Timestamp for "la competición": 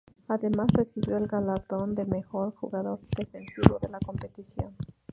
3.89-4.73